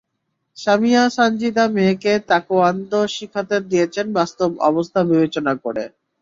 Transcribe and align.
সামিয়া 0.57 1.03
সানজিদা 1.15 1.65
মেয়েকে 1.75 2.13
তায়কোয়ান্দো 2.29 2.99
শিখতে 3.15 3.57
দিয়েছেন 3.69 4.05
বাস্তব 4.17 4.49
অবস্থা 4.69 4.99
বিবেচনা 5.09 5.53
করে। 5.63 5.83